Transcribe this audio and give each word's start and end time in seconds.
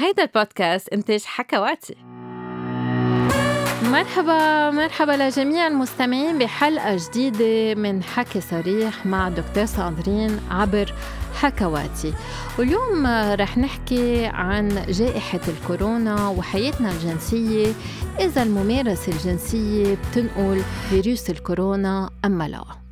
هيدا 0.00 0.22
البودكاست 0.22 0.88
إنتاج 0.88 1.22
حكواتي. 1.24 1.96
مرحبا 3.82 4.70
مرحبا 4.70 5.12
لجميع 5.12 5.66
المستمعين 5.66 6.38
بحلقة 6.38 6.96
جديدة 6.96 7.74
من 7.74 8.02
حكي 8.02 8.40
صريح 8.40 9.06
مع 9.06 9.28
دكتور 9.28 9.64
ساندرين 9.64 10.40
عبر 10.50 10.94
حكواتي. 11.34 12.14
واليوم 12.58 13.06
رح 13.40 13.58
نحكي 13.58 14.26
عن 14.26 14.84
جائحة 14.88 15.40
الكورونا 15.48 16.28
وحياتنا 16.28 16.90
الجنسية. 16.90 17.72
إذا 18.20 18.42
الممارسة 18.42 19.12
الجنسية 19.12 19.94
بتنقل 19.94 20.62
فيروس 20.90 21.30
الكورونا 21.30 22.10
أم 22.24 22.42
لا. 22.42 22.87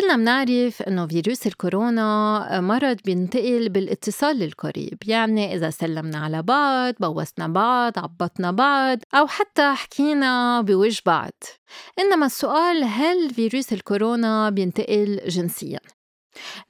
كلنا 0.00 0.16
بنعرف 0.16 0.82
إنه 0.82 1.06
فيروس 1.06 1.46
الكورونا 1.46 2.60
مرض 2.60 2.96
بينتقل 3.04 3.68
بالاتصال 3.68 4.42
القريب. 4.42 4.98
يعني 5.06 5.54
إذا 5.54 5.70
سلمنا 5.70 6.18
على 6.18 6.42
بعض 6.42 6.94
بوسنا 7.00 7.48
بعض 7.48 7.98
عبطنا 7.98 8.50
بعض 8.50 8.98
أو 9.14 9.26
حتى 9.26 9.74
حكينا 9.74 10.60
بوجه 10.60 11.02
بعض. 11.06 11.32
إنما 11.98 12.26
السؤال 12.26 12.84
هل 12.84 13.30
فيروس 13.30 13.72
الكورونا 13.72 14.50
بينتقل 14.50 15.20
جنسيا؟ 15.26 15.80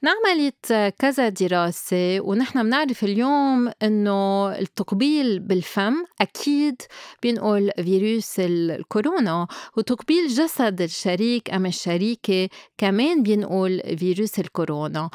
انعملت 0.03 0.93
كذا 0.99 1.29
دراسة 1.29 2.19
ونحن 2.19 2.63
بنعرف 2.63 3.03
اليوم 3.03 3.71
إنه 3.83 4.51
التقبيل 4.51 5.39
بالفم 5.39 5.95
أكيد 6.21 6.81
بينقل 7.21 7.71
فيروس 7.75 8.39
الكورونا 8.39 9.47
وتقبيل 9.77 10.27
جسد 10.27 10.81
الشريك 10.81 11.53
أم 11.53 11.65
الشريكة 11.65 12.49
كمان 12.77 13.23
بينقل 13.23 13.97
فيروس 13.97 14.39
الكورونا. 14.39 15.09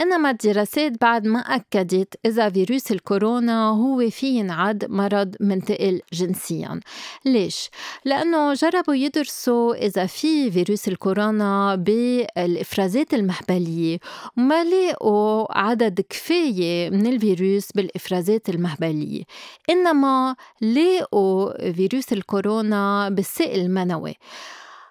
إنما 0.00 0.30
الدراسات 0.30 0.92
بعد 1.00 1.26
ما 1.26 1.40
أكدت 1.40 2.14
إذا 2.26 2.50
فيروس 2.50 2.92
الكورونا 2.92 3.68
هو 3.68 4.10
في 4.10 4.26
ينعد 4.26 4.84
مرض 4.90 5.36
منتقل 5.40 6.00
جنسيا. 6.12 6.80
ليش؟ 7.24 7.70
لأنه 8.04 8.54
جربوا 8.54 8.94
يدرسوا 8.94 9.74
إذا 9.86 10.06
في 10.06 10.50
فيروس 10.50 10.88
الكورونا 10.88 11.74
بالإفرازات 11.74 13.14
المهبلية. 13.14 13.98
وما 14.36 14.64
لاقوا 14.64 15.58
عدد 15.58 16.00
كفاية 16.00 16.90
من 16.90 17.06
الفيروس 17.06 17.72
بالإفرازات 17.72 18.48
المهبلية 18.48 19.22
إنما 19.70 20.36
لاقوا 20.60 21.72
فيروس 21.72 22.12
الكورونا 22.12 23.08
بالسائل 23.08 23.60
المنوي. 23.60 24.14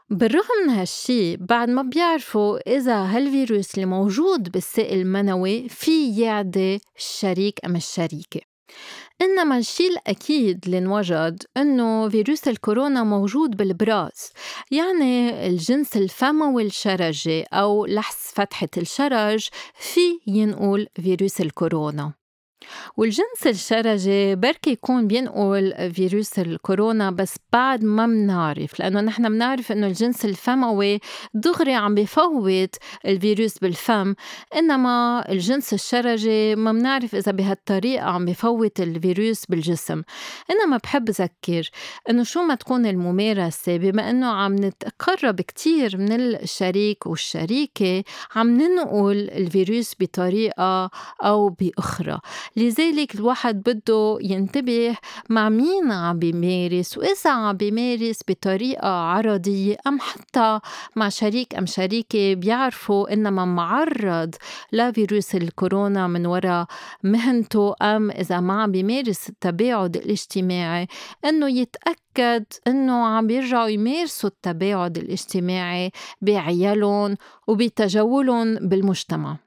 بالرغم 0.09 0.45
من 0.63 0.69
هالشي 0.69 1.37
بعد 1.37 1.69
ما 1.69 1.81
بيعرفوا 1.81 2.77
إذا 2.77 2.95
هالفيروس 2.95 3.75
اللي 3.75 3.85
موجود 3.85 4.51
بالسائل 4.51 5.01
المنوي 5.01 5.69
في 5.69 6.21
يعدي 6.21 6.81
الشريك 6.97 7.59
أم 7.65 7.75
الشريكة. 7.75 8.41
إنما 9.21 9.57
الشيء 9.57 9.91
الأكيد 9.91 10.65
اللي 10.65 10.77
انوجد 10.77 11.43
إنه 11.57 12.09
فيروس 12.09 12.47
الكورونا 12.47 13.03
موجود 13.03 13.57
بالبراز 13.57 14.31
يعني 14.71 15.47
الجنس 15.47 15.97
الفموي 15.97 16.63
الشرجي 16.63 17.43
أو 17.43 17.85
لحس 17.85 18.31
فتحة 18.35 18.69
الشرج 18.77 19.49
في 19.73 20.19
ينقل 20.27 20.87
فيروس 20.95 21.41
الكورونا. 21.41 22.18
والجنس 22.97 23.47
الشرجي 23.47 24.35
بركي 24.35 24.71
يكون 24.71 25.07
بينقل 25.07 25.91
فيروس 25.93 26.39
الكورونا 26.39 27.11
بس 27.11 27.35
بعد 27.53 27.83
ما 27.83 28.05
منعرف 28.05 28.79
لأنه 28.79 29.01
نحن 29.01 29.31
منعرف 29.31 29.71
إنه 29.71 29.87
الجنس 29.87 30.25
الفموي 30.25 30.99
دغري 31.33 31.73
عم 31.73 31.95
بفوت 31.95 32.75
الفيروس 33.05 33.57
بالفم 33.57 34.15
إنما 34.55 35.23
الجنس 35.31 35.73
الشرجي 35.73 36.55
ما 36.55 36.71
منعرف 36.71 37.15
إذا 37.15 37.31
بهالطريقة 37.31 38.05
عم 38.05 38.25
بفوت 38.25 38.79
الفيروس 38.79 39.45
بالجسم. 39.45 40.01
إنما 40.51 40.77
بحب 40.77 41.09
ذكر 41.09 41.69
إنه 42.09 42.23
شو 42.23 42.41
ما 42.41 42.55
تكون 42.55 42.85
الممارسة 42.85 43.77
بما 43.77 44.09
إنه 44.09 44.27
عم 44.27 44.55
نتقرب 44.55 45.41
كتير 45.41 45.97
من 45.97 46.11
الشريك 46.11 47.05
والشريكة 47.05 48.03
عم 48.35 48.61
ننقل 48.61 49.29
الفيروس 49.29 49.95
بطريقة 49.99 50.89
أو 51.23 51.49
بأخرى. 51.49 52.19
لذلك 52.55 53.15
الواحد 53.15 53.63
بده 53.63 54.17
ينتبه 54.21 54.95
مع 55.29 55.49
مين 55.49 55.91
عم 55.91 56.19
بيمارس 56.19 56.97
وإذا 56.97 57.31
عم 57.31 57.57
بيمارس 57.57 58.19
بطريقة 58.27 58.89
عرضية 58.89 59.77
أم 59.87 59.99
حتى 59.99 60.59
مع 60.95 61.09
شريك 61.09 61.55
أم 61.55 61.65
شريكة 61.65 62.33
بيعرفوا 62.33 63.13
إنما 63.13 63.45
معرض 63.45 64.35
لفيروس 64.71 65.35
الكورونا 65.35 66.07
من 66.07 66.25
وراء 66.25 66.65
مهنته 67.03 67.75
أم 67.81 68.11
إذا 68.11 68.39
ما 68.39 68.61
عم 68.61 68.71
بيمارس 68.71 69.29
التباعد 69.29 69.97
الاجتماعي 69.97 70.87
إنه 71.25 71.49
يتأكد 71.49 72.45
إنه 72.67 73.05
عم 73.05 73.27
بيرجعوا 73.27 73.67
يمارسوا 73.67 74.29
التباعد 74.29 74.97
الاجتماعي 74.97 75.91
بعيالهم 76.21 77.17
وبتجولهم 77.47 78.55
بالمجتمع. 78.55 79.37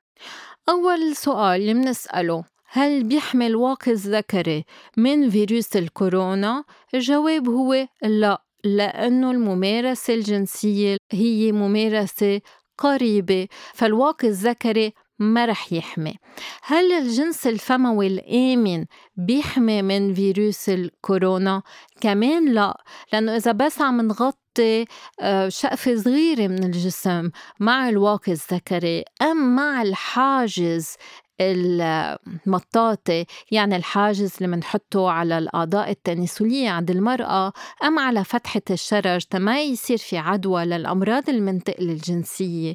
أول 0.68 1.16
سؤال 1.16 1.60
اللي 1.60 1.74
منسأله 1.74 2.44
هل 2.74 3.04
بيحمل 3.04 3.56
واقص 3.56 4.06
ذكري 4.06 4.64
من 4.96 5.30
فيروس 5.30 5.76
الكورونا؟ 5.76 6.64
الجواب 6.94 7.48
هو 7.48 7.88
لا 8.02 8.42
لأنه 8.64 9.30
الممارسة 9.30 10.14
الجنسية 10.14 10.96
هي 11.12 11.52
ممارسة 11.52 12.40
قريبة 12.78 13.48
فالواقي 13.74 14.28
الذكري 14.28 14.92
ما 15.18 15.46
رح 15.46 15.72
يحمي 15.72 16.14
هل 16.62 16.92
الجنس 16.92 17.46
الفموي 17.46 18.06
الآمن 18.06 18.84
بيحمي 19.16 19.82
من 19.82 20.14
فيروس 20.14 20.68
الكورونا؟ 20.68 21.62
كمان 22.00 22.52
لا 22.52 22.84
لأنه 23.12 23.36
إذا 23.36 23.52
بس 23.52 23.80
عم 23.80 24.00
نغطي 24.00 24.84
آه، 25.20 25.48
شقفة 25.48 25.96
صغيرة 25.96 26.46
من 26.46 26.64
الجسم 26.64 27.30
مع 27.60 27.88
الواقي 27.88 28.32
الذكري 28.32 29.04
أم 29.22 29.56
مع 29.56 29.82
الحاجز 29.82 30.96
المطاطي 31.40 33.24
يعني 33.50 33.76
الحاجز 33.76 34.32
اللي 34.36 34.48
منحطه 34.56 35.10
على 35.10 35.38
الأعضاء 35.38 35.90
التناسلية 35.90 36.70
عند 36.70 36.90
المرأة 36.90 37.52
أم 37.84 37.98
على 37.98 38.24
فتحة 38.24 38.62
الشرج 38.70 39.20
تما 39.22 39.62
يصير 39.62 39.98
في 39.98 40.18
عدوى 40.18 40.64
للأمراض 40.64 41.28
المنتقلة 41.28 41.92
الجنسية 41.92 42.74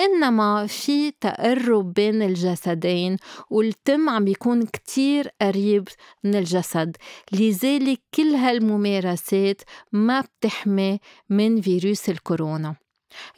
إنما 0.00 0.66
في 0.66 1.10
تقرب 1.10 1.92
بين 1.92 2.22
الجسدين 2.22 3.16
والتم 3.50 4.08
عم 4.10 4.24
بيكون 4.24 4.66
كتير 4.66 5.28
قريب 5.42 5.88
من 6.24 6.34
الجسد. 6.34 6.96
لذلك 7.32 8.00
كل 8.14 8.34
هالممارسات 8.34 9.62
ما 9.92 10.20
بتحمي 10.20 11.00
من 11.30 11.60
فيروس 11.60 12.08
الكورونا. 12.08 12.85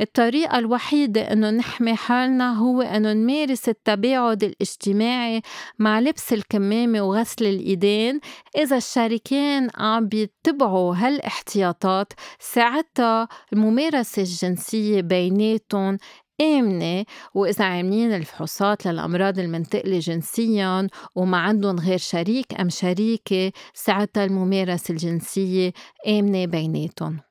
الطريقة 0.01 0.59
الوحيدة 0.59 1.33
إنه 1.33 1.51
نحمي 1.51 1.97
حالنا 1.97 2.53
هو 2.59 2.83
إنه 2.83 3.13
نمارس 3.13 3.69
التباعد 3.69 4.45
الاجتماعي 4.45 5.43
مع 5.79 6.01
لبس 6.01 6.33
الكمامة 6.33 7.01
وغسل 7.01 7.47
الإيدين. 7.47 8.21
إذا 8.57 8.77
الشريكين 8.77 9.69
عم 9.77 10.09
بيتبعوا 10.09 10.95
هالاحتياطات 10.95 12.13
ساعتها 12.41 13.29
الممارسة 13.53 14.23
الجنسية 14.23 15.01
بيناتهم 15.01 15.99
آمنة. 16.41 17.05
وإذا 17.35 17.65
عاملين 17.65 18.13
الفحوصات 18.13 18.87
للأمراض 18.87 19.39
المنتقلة 19.39 19.99
جنسيا 19.99 20.89
وما 21.15 21.39
عندهم 21.39 21.79
غير 21.79 21.99
شريك 21.99 22.61
أم 22.61 22.69
شريكة 22.69 23.53
ساعتها 23.75 24.25
الممارسة 24.25 24.93
الجنسية 24.93 25.73
آمنة 26.09 26.45
بيناتهم. 26.47 27.28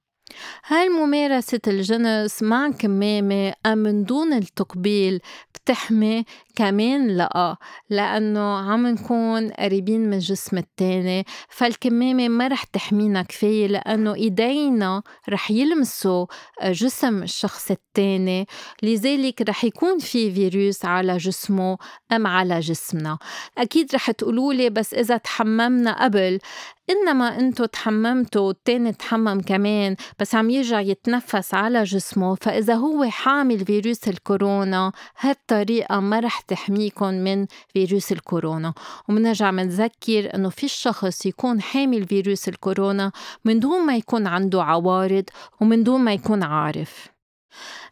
هل 0.64 0.92
ممارسة 0.92 1.60
الجنس 1.68 2.44
مع 2.44 2.70
كمامة 2.70 3.54
أم 3.66 3.78
من 3.78 4.04
دون 4.04 4.34
التقبيل 4.34 5.20
بتحمي 5.56 6.26
كمان 6.56 7.08
لأ 7.08 7.56
لأنه 7.90 8.58
عم 8.58 8.88
نكون 8.88 9.52
قريبين 9.52 10.02
من 10.02 10.14
الجسم 10.14 10.58
التاني 10.58 11.26
فالكمامة 11.50 12.28
ما 12.30 12.48
رح 12.48 12.64
تحمينا 12.64 13.22
كفاية 13.22 13.68
لأنه 13.68 14.14
إيدينا 14.16 15.02
رح 15.30 15.52
يلمسوا 15.52 16.26
جسم 16.64 17.24
الشخص 17.24 17.72
التاني 17.72 18.48
لذلك 18.84 19.42
رح 19.42 19.64
يكون 19.64 20.00
في 20.00 20.32
فيروس 20.32 20.86
على 20.86 21.18
جسمه 21.18 21.78
أم 22.12 22.28
على 22.28 22.60
جسمنا. 22.60 23.18
أكيد 23.58 23.96
رح 23.96 24.12
تقولولي 24.12 24.70
بس 24.70 24.94
إذا 24.94 25.18
تحممنا 25.18 26.04
قبل 26.04 26.40
إنما 26.90 27.40
أنتو 27.40 27.66
تحممتوا 27.66 28.48
والتاني 28.48 28.94
تحمم 28.94 29.42
كمان 29.42 29.96
بس 30.20 30.36
عم 30.36 30.50
يرجع 30.50 30.80
يتنفس 30.80 31.54
على 31.54 31.84
جسمه 31.84 32.36
فإذا 32.36 32.74
هو 32.74 33.04
حامل 33.10 33.66
فيروس 33.66 34.08
الكورونا 34.08 34.92
هالطريقة 35.20 36.00
ما 36.00 36.20
رح 36.20 36.40
تحميكم 36.42 37.14
من 37.14 37.48
فيروس 37.74 38.12
الكورونا. 38.12 38.74
ومنرجع 39.10 39.52
منذكر 39.52 40.36
إنه 40.36 40.50
في 40.50 40.64
الشخص 40.64 41.26
يكون 41.26 41.62
حامل 41.62 42.08
فيروس 42.08 42.48
الكورونا 42.48 43.12
من 43.46 43.60
دون 43.60 43.86
ما 43.86 43.96
يكون 43.96 44.28
عنده 44.28 44.64
عوارض 44.64 45.24
ومن 45.62 45.84
دون 45.84 46.02
ما 46.02 46.14
يكون 46.14 46.44
عارف. 46.44 47.17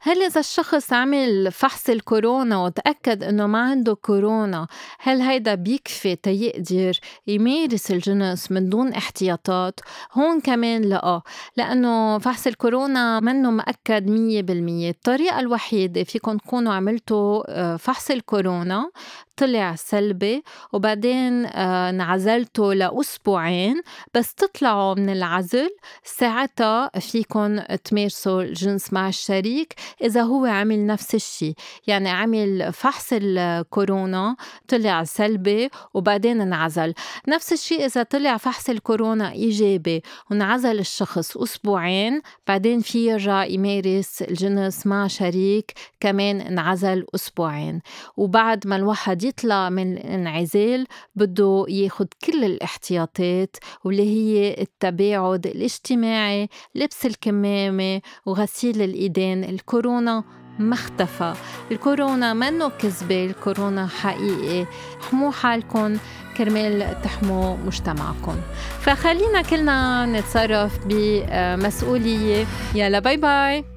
هل 0.01 0.23
إذا 0.23 0.39
الشخص 0.39 0.93
عمل 0.93 1.51
فحص 1.51 1.89
الكورونا 1.89 2.57
وتأكد 2.57 3.23
إنه 3.23 3.47
ما 3.47 3.59
عنده 3.59 3.93
كورونا 3.93 4.67
هل 4.99 5.21
هيدا 5.21 5.55
بيكفي 5.55 6.15
تيقدر 6.15 6.99
يمارس 7.27 7.91
الجنس 7.91 8.51
من 8.51 8.69
دون 8.69 8.93
احتياطات؟ 8.93 9.79
هون 10.13 10.41
كمان 10.41 10.81
لأ 10.81 11.21
لأنه 11.57 12.17
فحص 12.19 12.47
الكورونا 12.47 13.19
منه 13.19 13.51
مأكد 13.51 14.09
مية 14.09 14.41
بالمية 14.41 14.89
الطريقة 14.89 15.39
الوحيدة 15.39 16.03
فيكم 16.03 16.37
تكونوا 16.37 16.73
عملتوا 16.73 17.43
آه، 17.47 17.77
فحص 17.77 18.11
الكورونا 18.11 18.89
طلع 19.37 19.75
سلبي 19.75 20.43
وبعدين 20.73 21.45
آه، 21.45 21.89
انعزلتوا 21.89 22.73
لأسبوعين 22.73 23.81
بس 24.13 24.33
تطلعوا 24.33 24.93
من 24.95 25.09
العزل 25.09 25.69
ساعتها 26.03 26.99
فيكن 26.99 27.63
تمارسوا 27.83 28.41
الجنس 28.41 28.93
مع 28.93 29.07
الشريك 29.09 29.73
إذا 30.01 30.21
هو 30.21 30.45
عمل 30.45 30.85
نفس 30.85 31.15
الشي. 31.15 31.53
يعني 31.87 32.09
عمل 32.09 32.73
فحص 32.73 33.09
الكورونا 33.11 34.35
طلع 34.67 35.03
سلبي 35.03 35.69
وبعدين 35.93 36.41
انعزل. 36.41 36.93
نفس 37.27 37.53
الشي 37.53 37.85
إذا 37.85 38.03
طلع 38.03 38.37
فحص 38.37 38.69
الكورونا 38.69 39.31
إيجابي 39.31 40.01
وانعزل 40.31 40.79
الشخص 40.79 41.37
أسبوعين 41.37 42.21
بعدين 42.47 42.79
في 42.79 43.07
يرجع 43.07 43.45
يمارس 43.45 44.21
الجنس 44.21 44.87
مع 44.87 45.07
شريك 45.07 45.73
كمان 45.99 46.41
انعزل 46.41 47.05
أسبوعين. 47.15 47.81
وبعد 48.17 48.67
ما 48.67 48.75
الواحد 48.75 49.24
يطلع 49.25 49.69
من 49.69 49.97
الانعزال 49.97 50.87
بده 51.15 51.65
ياخد 51.69 52.07
كل 52.25 52.43
الاحتياطات 52.43 53.55
واللي 53.83 54.03
هي 54.03 54.61
التباعد 54.61 55.47
الاجتماعي 55.47 56.49
لبس 56.75 57.05
الكمامة 57.05 58.01
وغسيل 58.25 58.81
الإيدين. 58.81 59.43
الكورونا 59.43 60.23
ما 60.59 60.73
اختفى. 60.73 61.33
الكورونا 61.71 62.33
منه 62.33 62.69
كذبة 62.69 63.25
الكورونا 63.25 63.87
حقيقي. 63.87 64.65
حموا 65.01 65.31
حالكم 65.31 65.97
كرمال 66.37 67.01
تحموا 67.03 67.57
مجتمعكم. 67.57 68.35
فخلينا 68.79 69.41
كلنا 69.41 70.05
نتصرف 70.05 70.79
بمسؤولية. 70.85 72.45
يلا 72.75 72.99
باي 72.99 73.17
باي 73.17 73.74